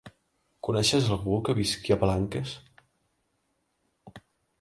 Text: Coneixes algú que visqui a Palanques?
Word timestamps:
Coneixes 0.67 1.09
algú 1.15 1.35
que 1.49 1.55
visqui 1.59 1.93
a 1.95 1.97
Palanques? 2.05 2.55